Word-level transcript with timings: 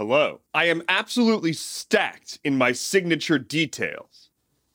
Hello. 0.00 0.40
I 0.54 0.64
am 0.64 0.82
absolutely 0.88 1.52
stacked 1.52 2.38
in 2.42 2.56
my 2.56 2.72
signature 2.72 3.38
details, 3.38 4.30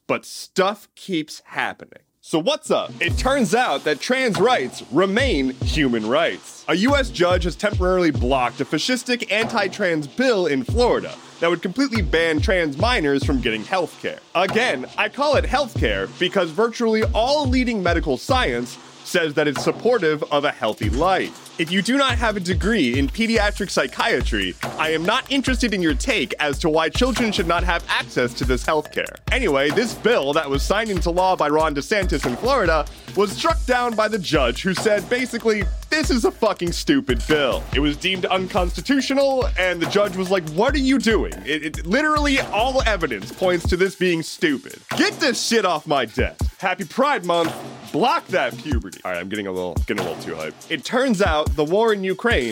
but 0.05 0.23
stuff 0.23 0.87
keeps 0.93 1.41
happening. 1.45 2.03
So, 2.21 2.37
what's 2.37 2.69
up? 2.69 2.91
It 3.01 3.17
turns 3.17 3.55
out 3.55 3.85
that 3.85 3.99
trans 3.99 4.39
rights 4.39 4.83
remain 4.91 5.55
human 5.61 6.05
rights. 6.07 6.63
A 6.67 6.75
US 6.75 7.09
judge 7.09 7.45
has 7.45 7.55
temporarily 7.55 8.11
blocked 8.11 8.61
a 8.61 8.65
fascistic 8.65 9.31
anti 9.31 9.67
trans 9.67 10.05
bill 10.05 10.45
in 10.45 10.63
Florida 10.63 11.15
that 11.39 11.49
would 11.49 11.63
completely 11.63 12.03
ban 12.03 12.39
trans 12.39 12.77
minors 12.77 13.23
from 13.23 13.41
getting 13.41 13.63
healthcare. 13.63 14.19
Again, 14.35 14.85
I 14.95 15.09
call 15.09 15.37
it 15.37 15.45
healthcare 15.45 16.07
because 16.19 16.51
virtually 16.51 17.03
all 17.15 17.47
leading 17.47 17.81
medical 17.81 18.17
science 18.17 18.77
says 19.05 19.33
that 19.35 19.47
it's 19.47 19.63
supportive 19.63 20.23
of 20.31 20.45
a 20.45 20.51
healthy 20.51 20.89
life. 20.89 21.41
If 21.57 21.71
you 21.71 21.81
do 21.81 21.95
not 21.97 22.17
have 22.17 22.35
a 22.35 22.41
degree 22.41 22.99
in 22.99 23.07
pediatric 23.07 23.69
psychiatry, 23.69 24.55
I 24.77 24.89
am 24.91 25.05
not 25.05 25.31
interested 25.31 25.73
in 25.73 25.81
your 25.81 25.93
take 25.93 26.33
as 26.39 26.59
to 26.59 26.69
why 26.69 26.89
children 26.89 27.31
should 27.31 27.47
not 27.47 27.63
have 27.63 27.85
access 27.87 28.33
to 28.33 28.43
this 28.43 28.65
healthcare. 28.65 29.15
Anyway, 29.31 29.69
this 29.69 29.93
bill 29.93 30.33
that 30.33 30.49
was 30.49 30.63
signed 30.63 30.89
into 30.89 31.11
law 31.11 31.35
by 31.35 31.47
Ron 31.47 31.73
DeSantis 31.73 32.25
in 32.25 32.35
Florida 32.35 32.85
was 33.15 33.31
struck 33.31 33.63
down 33.65 33.95
by 33.95 34.09
the 34.09 34.19
judge 34.19 34.63
who 34.63 34.73
said 34.73 35.09
basically, 35.09 35.63
this 35.89 36.09
is 36.09 36.25
a 36.25 36.31
fucking 36.31 36.73
stupid 36.73 37.23
bill. 37.25 37.63
It 37.73 37.79
was 37.79 37.95
deemed 37.95 38.25
unconstitutional, 38.25 39.47
and 39.57 39.81
the 39.81 39.85
judge 39.85 40.17
was 40.17 40.29
like, 40.29 40.47
what 40.49 40.75
are 40.75 40.79
you 40.79 40.99
doing? 40.99 41.31
It, 41.45 41.65
it, 41.65 41.85
literally 41.85 42.41
all 42.41 42.81
evidence 42.81 43.31
points 43.31 43.65
to 43.69 43.77
this 43.77 43.95
being 43.95 44.21
stupid. 44.21 44.75
Get 44.97 45.13
this 45.21 45.41
shit 45.41 45.63
off 45.63 45.87
my 45.87 46.03
desk. 46.03 46.43
Happy 46.59 46.83
Pride 46.83 47.23
Month. 47.23 47.55
Block 47.95 48.27
that 48.27 48.57
puberty. 48.57 48.99
All 49.05 49.11
right, 49.11 49.21
I'm 49.21 49.29
getting 49.29 49.47
a 49.47 49.51
little 49.53 49.73
getting 49.87 50.05
a 50.05 50.09
little 50.09 50.21
too 50.21 50.33
hyped. 50.33 50.69
It 50.69 50.83
turns 50.83 51.21
out 51.21 51.55
the 51.55 51.63
war 51.63 51.93
in 51.93 52.03
Ukraine 52.03 52.51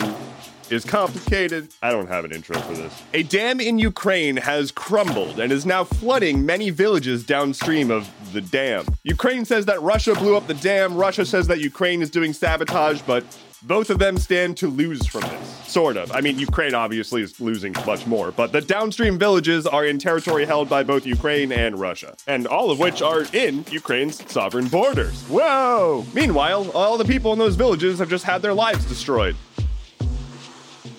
is 0.70 0.84
complicated. 0.84 1.68
I 1.82 1.90
don't 1.90 2.08
have 2.08 2.24
an 2.24 2.32
intro 2.32 2.58
for 2.60 2.74
this. 2.74 3.02
A 3.12 3.22
dam 3.22 3.60
in 3.60 3.78
Ukraine 3.78 4.36
has 4.36 4.70
crumbled 4.70 5.40
and 5.40 5.52
is 5.52 5.66
now 5.66 5.84
flooding 5.84 6.44
many 6.44 6.70
villages 6.70 7.24
downstream 7.24 7.90
of 7.90 8.08
the 8.32 8.40
dam. 8.40 8.86
Ukraine 9.02 9.44
says 9.44 9.66
that 9.66 9.80
Russia 9.82 10.14
blew 10.14 10.36
up 10.36 10.46
the 10.46 10.54
dam. 10.54 10.96
Russia 10.96 11.24
says 11.24 11.46
that 11.48 11.60
Ukraine 11.60 12.02
is 12.02 12.10
doing 12.10 12.32
sabotage, 12.32 13.02
but 13.02 13.24
both 13.62 13.88
of 13.88 13.98
them 13.98 14.18
stand 14.18 14.56
to 14.58 14.68
lose 14.68 15.06
from 15.06 15.22
this. 15.22 15.48
Sort 15.66 15.96
of. 15.96 16.12
I 16.12 16.20
mean, 16.20 16.38
Ukraine 16.38 16.74
obviously 16.74 17.22
is 17.22 17.40
losing 17.40 17.74
much 17.86 18.06
more, 18.06 18.30
but 18.30 18.52
the 18.52 18.60
downstream 18.60 19.18
villages 19.18 19.66
are 19.66 19.84
in 19.84 19.98
territory 19.98 20.44
held 20.44 20.68
by 20.68 20.82
both 20.82 21.06
Ukraine 21.06 21.50
and 21.50 21.80
Russia, 21.80 22.14
and 22.26 22.46
all 22.46 22.70
of 22.70 22.78
which 22.78 23.02
are 23.02 23.24
in 23.32 23.64
Ukraine's 23.70 24.30
sovereign 24.30 24.68
borders. 24.68 25.22
Whoa! 25.22 26.04
Meanwhile, 26.12 26.70
all 26.72 26.98
the 26.98 27.04
people 27.04 27.32
in 27.32 27.38
those 27.38 27.56
villages 27.56 27.98
have 27.98 28.10
just 28.10 28.24
had 28.24 28.42
their 28.42 28.54
lives 28.54 28.84
destroyed. 28.84 29.34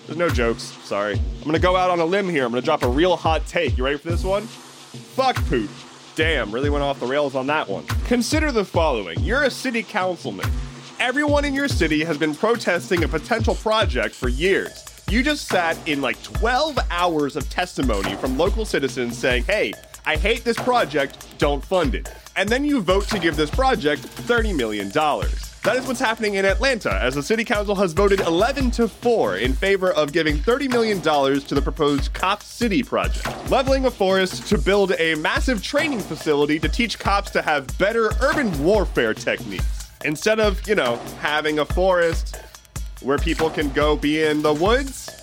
There's 0.06 0.18
no 0.18 0.28
jokes, 0.28 0.62
sorry. 0.84 1.14
I'm 1.14 1.44
gonna 1.44 1.58
go 1.58 1.76
out 1.76 1.90
on 1.90 1.98
a 1.98 2.04
limb 2.04 2.28
here. 2.28 2.44
I'm 2.44 2.52
gonna 2.52 2.62
drop 2.62 2.84
a 2.84 2.88
real 2.88 3.16
hot 3.16 3.44
take. 3.46 3.76
You 3.76 3.84
ready 3.84 3.98
for 3.98 4.08
this 4.08 4.22
one? 4.22 4.42
Fuck 4.42 5.36
poop. 5.46 5.68
Damn, 6.14 6.52
really 6.52 6.70
went 6.70 6.84
off 6.84 7.00
the 7.00 7.06
rails 7.06 7.34
on 7.34 7.48
that 7.48 7.68
one. 7.68 7.84
Consider 8.06 8.52
the 8.52 8.64
following 8.64 9.18
you're 9.20 9.42
a 9.42 9.50
city 9.50 9.82
councilman. 9.82 10.48
Everyone 11.00 11.44
in 11.44 11.54
your 11.54 11.68
city 11.68 12.04
has 12.04 12.16
been 12.16 12.34
protesting 12.34 13.02
a 13.02 13.08
potential 13.08 13.56
project 13.56 14.14
for 14.14 14.28
years. 14.28 14.84
You 15.10 15.22
just 15.22 15.48
sat 15.48 15.76
in 15.88 16.00
like 16.00 16.22
12 16.22 16.78
hours 16.90 17.36
of 17.36 17.50
testimony 17.50 18.14
from 18.16 18.38
local 18.38 18.64
citizens 18.64 19.18
saying, 19.18 19.44
hey, 19.44 19.72
I 20.08 20.16
hate 20.16 20.44
this 20.44 20.56
project, 20.56 21.36
don't 21.38 21.64
fund 21.64 21.96
it. 21.96 22.08
And 22.36 22.48
then 22.48 22.64
you 22.64 22.80
vote 22.80 23.08
to 23.08 23.18
give 23.18 23.34
this 23.34 23.50
project 23.50 24.02
$30 24.02 24.56
million. 24.56 24.88
That 24.88 25.74
is 25.74 25.84
what's 25.84 25.98
happening 25.98 26.34
in 26.34 26.44
Atlanta, 26.44 26.94
as 27.02 27.16
the 27.16 27.24
city 27.24 27.42
council 27.42 27.74
has 27.74 27.92
voted 27.92 28.20
11 28.20 28.70
to 28.72 28.86
4 28.86 29.38
in 29.38 29.52
favor 29.52 29.90
of 29.90 30.12
giving 30.12 30.36
$30 30.36 30.70
million 30.70 31.00
to 31.00 31.54
the 31.56 31.60
proposed 31.60 32.12
Cop 32.12 32.40
City 32.40 32.84
project, 32.84 33.26
leveling 33.50 33.86
a 33.86 33.90
forest 33.90 34.46
to 34.46 34.58
build 34.58 34.92
a 35.00 35.16
massive 35.16 35.60
training 35.60 35.98
facility 35.98 36.60
to 36.60 36.68
teach 36.68 37.00
cops 37.00 37.32
to 37.32 37.42
have 37.42 37.66
better 37.76 38.12
urban 38.20 38.56
warfare 38.62 39.12
techniques. 39.12 39.90
Instead 40.04 40.38
of, 40.38 40.68
you 40.68 40.76
know, 40.76 40.98
having 41.18 41.58
a 41.58 41.64
forest 41.64 42.40
where 43.02 43.18
people 43.18 43.50
can 43.50 43.70
go 43.70 43.96
be 43.96 44.22
in 44.22 44.40
the 44.40 44.54
woods 44.54 45.15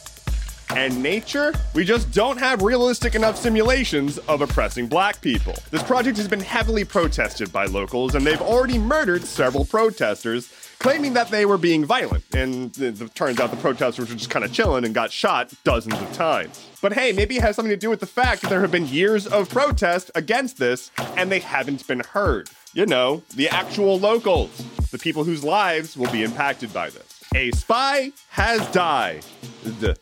and 0.76 1.02
nature, 1.02 1.54
we 1.74 1.86
just 1.86 2.12
don't 2.12 2.38
have 2.38 2.62
realistic 2.62 3.16
enough 3.16 3.38
simulations 3.38 4.18
of 4.20 4.42
oppressing 4.42 4.88
black 4.88 5.22
people. 5.22 5.54
This 5.72 5.84
project 5.84 6.18
has 6.18 6.28
been 6.28 6.40
heavily 6.40 6.84
protested 6.84 7.52
by 7.52 7.66
locals, 7.66 8.16
and 8.16 8.26
they've 8.26 8.42
already 8.42 8.78
murdered 8.78 9.24
several 9.24 9.66
protesters, 9.66 10.52
claiming 10.80 11.14
that 11.14 11.30
they 11.30 11.46
were 11.46 11.58
being 11.58 11.86
violent. 11.86 12.24
And 12.36 12.76
it 12.78 13.16
turns 13.16 13.40
out 13.40 13.52
the 13.52 13.58
protesters 13.58 14.10
were 14.10 14.16
just 14.16 14.30
kind 14.30 14.44
of 14.44 14.52
chilling 14.52 14.84
and 14.84 14.94
got 14.94 15.12
shot 15.12 15.54
dozens 15.64 15.94
of 15.94 16.12
times. 16.14 16.68
But 16.82 16.94
hey, 16.94 17.12
maybe 17.12 17.38
it 17.38 17.42
has 17.42 17.56
something 17.56 17.72
to 17.72 17.78
do 17.78 17.90
with 17.90 18.00
the 18.00 18.06
fact 18.06 18.42
that 18.42 18.50
there 18.50 18.62
have 18.62 18.72
been 18.72 18.88
years 18.88 19.28
of 19.28 19.50
protest 19.50 20.12
against 20.16 20.58
this, 20.58 20.92
and 21.16 21.32
they 21.32 21.40
haven't 21.40 21.88
been 21.88 22.02
heard. 22.02 22.50
You 22.74 22.88
know, 22.88 23.22
the 23.36 23.50
actual 23.50 24.00
locals, 24.00 24.58
the 24.90 24.98
people 24.98 25.24
whose 25.24 25.44
lives 25.44 25.96
will 25.96 26.12
be 26.12 26.24
impacted 26.24 26.74
by 26.74 26.90
this. 26.90 27.13
A 27.36 27.50
spy 27.52 28.12
has 28.30 28.66
died. 28.72 29.26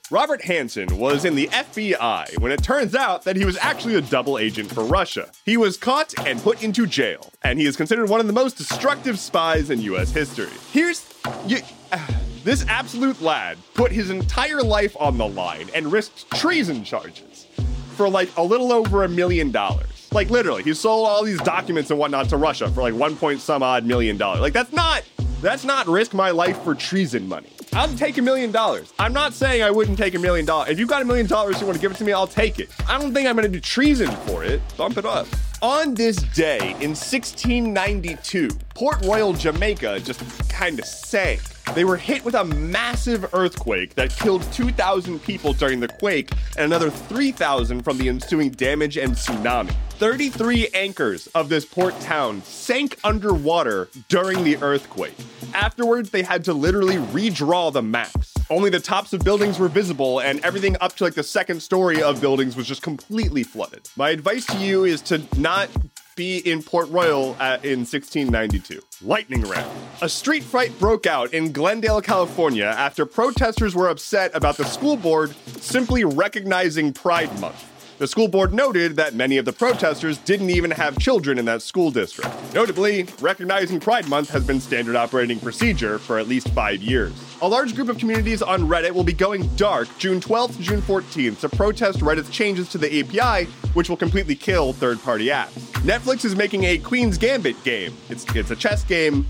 Robert 0.10 0.42
Hanssen 0.42 0.92
was 0.92 1.24
in 1.24 1.36
the 1.36 1.48
FBI 1.48 2.38
when 2.40 2.52
it 2.52 2.62
turns 2.62 2.94
out 2.94 3.24
that 3.24 3.38
he 3.38 3.46
was 3.46 3.58
actually 3.58 3.96
a 3.96 4.02
double 4.02 4.38
agent 4.38 4.70
for 4.70 4.84
Russia. 4.84 5.32
He 5.46 5.56
was 5.56 5.78
caught 5.78 6.14
and 6.28 6.42
put 6.42 6.62
into 6.62 6.86
jail, 6.86 7.32
and 7.44 7.58
he 7.58 7.66
is 7.66 7.78
considered 7.78 8.10
one 8.10 8.20
of 8.20 8.28
the 8.28 8.34
most 8.34 8.58
destructive 8.58 9.18
spies 9.18 9.70
in 9.70 9.80
US 9.80 10.12
history. 10.12 10.50
Here's 10.74 11.08
you, 11.48 11.60
uh, 11.94 12.06
this 12.44 12.66
absolute 12.68 13.22
lad 13.22 13.58
put 13.76 13.94
his 13.94 14.10
entire 14.10 14.62
life 14.62 14.98
on 15.00 15.18
the 15.18 15.28
line 15.28 15.70
and 15.74 15.90
risked 15.90 16.30
treason 16.32 16.84
charges 16.84 17.48
for 17.96 18.10
like 18.10 18.36
a 18.36 18.44
little 18.44 18.74
over 18.74 19.06
a 19.06 19.10
million 19.10 19.52
dollars. 19.52 20.10
Like 20.12 20.30
literally, 20.30 20.64
he 20.64 20.74
sold 20.74 21.08
all 21.08 21.24
these 21.24 21.40
documents 21.42 21.92
and 21.92 22.00
whatnot 22.00 22.28
to 22.30 22.38
Russia 22.38 22.70
for 22.70 22.82
like 22.82 22.94
one 22.94 23.16
point 23.16 23.40
some 23.40 23.64
odd 23.64 23.86
million 23.86 24.18
dollars. 24.18 24.42
Like 24.42 24.54
that's 24.54 24.74
not 24.74 25.04
that's 25.42 25.66
not 25.66 25.88
risk 25.88 26.14
my 26.14 26.30
life 26.30 26.62
for 26.64 26.76
treason 26.76 27.28
money. 27.28 27.50
I'll 27.74 27.94
take 27.96 28.18
a 28.18 28.22
million 28.22 28.52
dollars. 28.52 28.94
I'm 29.00 29.14
not 29.14 29.34
saying 29.34 29.64
I 29.64 29.72
wouldn't 29.72 29.98
take 29.98 30.14
a 30.14 30.20
million 30.20 30.46
dollars. 30.46 30.70
If 30.70 30.80
you've 30.80 30.90
got 30.90 31.02
a 31.02 31.06
million 31.06 31.26
dollars 31.26 31.60
you 31.60 31.66
want 31.66 31.78
to 31.78 31.82
give 31.82 31.92
it 31.92 31.98
to 31.98 32.04
me, 32.04 32.14
I'll 32.14 32.28
take 32.28 32.60
it. 32.60 32.70
I 32.88 33.00
don't 33.00 33.14
think 33.14 33.28
I'm 33.28 33.36
going 33.36 33.48
to 33.48 33.52
do 33.52 33.60
treason 33.60 34.12
for 34.28 34.44
it. 34.44 34.62
Bump 34.78 34.98
it 34.98 35.06
up. 35.06 35.28
On 35.62 35.94
this 35.94 36.18
day 36.18 36.72
in 36.82 36.96
1692, 36.96 38.50
Port 38.76 39.04
Royal, 39.06 39.34
Jamaica 39.34 40.00
just 40.02 40.22
kind 40.50 40.80
of 40.80 40.86
sank. 40.86 41.42
They 41.76 41.86
were 41.86 41.98
hit 41.98 42.26
with 42.26 42.36
a 42.36 42.44
massive 42.44 43.34
earthquake 43.34 43.96
that 43.96 44.10
killed 44.12 44.44
2,000 44.52 45.20
people 45.24 45.54
during 45.54 45.80
the 45.80 45.88
quake 45.88 46.32
and 46.58 46.66
another 46.66 46.90
3,000 46.90 47.82
from 47.84 47.98
the 47.98 48.10
ensuing 48.10 48.50
damage 48.52 48.98
and 48.98 49.14
tsunami. 49.14 49.74
33 49.92 50.68
anchors 50.74 51.28
of 51.28 51.48
this 51.48 51.64
port 51.64 51.98
town 52.02 52.42
sank 52.42 52.98
underwater 53.04 53.88
during 54.10 54.44
the 54.44 54.58
earthquake. 54.58 55.16
Afterwards, 55.54 56.10
they 56.10 56.24
had 56.24 56.44
to 56.46 56.54
literally 56.54 56.96
redraw 56.98 57.72
the 57.72 57.84
maps. 57.84 58.34
Only 58.50 58.70
the 58.70 58.80
tops 58.80 59.14
of 59.14 59.24
buildings 59.24 59.60
were 59.60 59.70
visible, 59.70 60.20
and 60.20 60.44
everything 60.44 60.76
up 60.82 60.96
to 60.98 61.04
like 61.04 61.14
the 61.14 61.24
second 61.24 61.62
story 61.62 62.02
of 62.02 62.20
buildings 62.20 62.58
was 62.58 62.68
just 62.68 62.82
completely 62.82 63.44
flooded. 63.44 63.88
My 63.96 64.10
advice 64.10 64.46
to 64.48 64.58
you 64.58 64.84
is 64.84 65.02
to 65.04 65.22
not 65.38 65.70
be 66.16 66.38
in 66.38 66.64
Port 66.64 66.90
Royal 66.90 67.36
at, 67.40 67.64
in 67.64 67.80
1692. 67.80 68.82
Lightning 69.02 69.42
round. 69.44 69.72
A 70.02 70.10
street 70.10 70.44
fight 70.44 70.78
broke 70.80 71.06
out 71.06 71.34
in 71.34 71.52
Glendale, 71.52 72.02
California 72.02 72.66
after 72.66 73.06
protesters 73.06 73.76
were 73.76 73.90
upset 73.90 74.32
about 74.34 74.58
the 74.58 74.66
school 74.66 74.98
board 74.98 75.36
simply 75.60 76.04
recognizing 76.04 76.94
Pride 76.94 77.40
Month. 77.40 77.71
The 78.02 78.08
school 78.08 78.28
board 78.28 78.52
noted 78.52 78.96
that 78.96 79.14
many 79.14 79.38
of 79.38 79.46
the 79.46 79.54
protesters 79.54 80.18
didn't 80.18 80.50
even 80.50 80.72
have 80.72 80.98
children 80.98 81.38
in 81.38 81.46
that 81.46 81.62
school 81.62 81.92
district. 81.92 82.32
Notably, 82.52 83.04
recognizing 83.20 83.80
Pride 83.80 84.10
Month 84.10 84.32
has 84.32 84.44
been 84.44 84.60
standard 84.60 84.96
operating 84.96 85.40
procedure 85.40 86.00
for 86.00 86.18
at 86.18 86.28
least 86.28 86.50
five 86.50 86.82
years. 86.82 87.14
A 87.44 87.48
large 87.48 87.76
group 87.76 87.90
of 87.90 88.00
communities 88.00 88.42
on 88.42 88.62
Reddit 88.62 88.90
will 88.94 89.04
be 89.04 89.14
going 89.14 89.48
dark 89.56 89.88
June 90.00 90.20
12th 90.20 90.58
to 90.58 90.64
June 90.64 90.82
14th 90.82 91.42
to 91.42 91.50
protest 91.50 92.00
Reddit's 92.00 92.32
changes 92.32 92.70
to 92.70 92.80
the 92.80 93.02
API, 93.02 93.48
which 93.76 93.88
will 93.88 93.98
completely 93.98 94.34
kill 94.34 94.74
third 94.74 95.00
party 95.04 95.28
apps. 95.28 95.52
Netflix 95.84 96.26
is 96.26 96.36
making 96.36 96.64
a 96.64 96.80
Queen's 96.80 97.20
Gambit 97.20 97.64
game. 97.64 97.94
It's, 98.10 98.26
it's 98.36 98.50
a 98.50 98.56
chess 98.56 98.84
game 98.84 99.28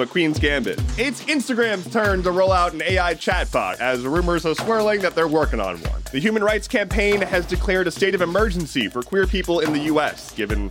but 0.00 0.08
Queen's 0.08 0.38
Gambit. 0.38 0.80
It's 0.96 1.22
Instagram's 1.24 1.92
turn 1.92 2.22
to 2.22 2.30
roll 2.30 2.52
out 2.52 2.72
an 2.72 2.80
AI 2.80 3.14
chatbot, 3.16 3.80
as 3.80 4.00
rumors 4.00 4.46
are 4.46 4.54
swirling 4.54 5.02
that 5.02 5.14
they're 5.14 5.28
working 5.28 5.60
on 5.60 5.76
one. 5.76 6.00
The 6.10 6.18
Human 6.18 6.42
Rights 6.42 6.66
Campaign 6.66 7.20
has 7.20 7.44
declared 7.44 7.86
a 7.86 7.90
state 7.90 8.14
of 8.14 8.22
emergency 8.22 8.88
for 8.88 9.02
queer 9.02 9.26
people 9.26 9.60
in 9.60 9.74
the 9.74 9.80
US, 9.94 10.32
given 10.32 10.70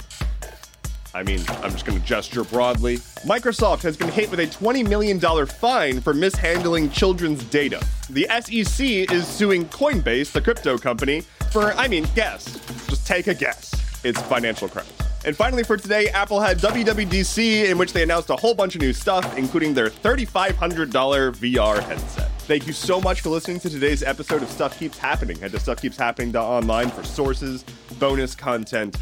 I 1.14 1.22
mean, 1.22 1.42
I'm 1.48 1.72
just 1.72 1.86
going 1.86 2.00
to 2.00 2.04
gesture 2.04 2.44
broadly. 2.44 2.98
Microsoft 3.24 3.84
has 3.84 3.96
been 3.96 4.10
hit 4.10 4.32
with 4.32 4.40
a 4.40 4.48
$20 4.48 4.88
million 4.88 5.20
fine 5.46 6.02
for 6.02 6.12
mishandling 6.16 6.90
children's 6.90 7.44
data. 7.44 7.86
The 8.10 8.26
SEC 8.42 9.12
is 9.12 9.28
suing 9.28 9.66
Coinbase, 9.66 10.32
the 10.32 10.42
crypto 10.42 10.80
company, 10.80 11.22
for, 11.52 11.74
I 11.74 11.88
mean, 11.88 12.08
guess. 12.16 12.46
Just 12.88 13.06
take 13.06 13.28
a 13.28 13.36
guess. 13.36 13.76
It's 14.04 14.20
financial 14.24 14.70
crimes. 14.70 15.09
And 15.26 15.36
finally, 15.36 15.64
for 15.64 15.76
today, 15.76 16.08
Apple 16.10 16.40
had 16.40 16.60
WWDC, 16.60 17.70
in 17.70 17.78
which 17.78 17.92
they 17.92 18.04
announced 18.04 18.30
a 18.30 18.38
whole 18.38 18.54
bunch 18.54 18.76
of 18.76 18.82
new 18.82 18.94
stuff, 18.94 19.38
including 19.38 19.74
their 19.74 19.90
$3,500 19.90 20.54
VR 20.54 21.84
headset. 21.84 22.32
Thank 22.44 22.66
you 22.66 22.74
so 22.74 23.02
much 23.02 23.22
for 23.22 23.30
listening 23.30 23.60
to 23.60 23.70
today's 23.70 24.02
episode 24.02 24.42
of 24.42 24.50
Stuff 24.50 24.80
Keeps 24.80 24.98
Happening. 24.98 25.38
Head 25.38 25.52
to 25.52 25.58
stuffkeepshappening.online 25.58 26.90
for 26.90 27.04
sources, 27.04 27.64
bonus 28.00 28.34
content, 28.34 28.96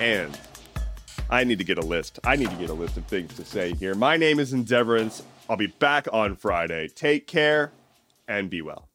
and 0.00 0.38
I 1.28 1.42
need 1.42 1.58
to 1.58 1.64
get 1.64 1.78
a 1.78 1.84
list. 1.84 2.20
I 2.24 2.36
need 2.36 2.50
to 2.50 2.56
get 2.56 2.70
a 2.70 2.74
list 2.74 2.96
of 2.96 3.04
things 3.06 3.34
to 3.34 3.44
say 3.44 3.74
here. 3.74 3.94
My 3.94 4.16
name 4.16 4.38
is 4.38 4.52
Endeavorance. 4.52 5.22
I'll 5.50 5.56
be 5.56 5.66
back 5.66 6.06
on 6.12 6.36
Friday. 6.36 6.88
Take 6.88 7.26
care 7.26 7.72
and 8.28 8.48
be 8.48 8.62
well. 8.62 8.88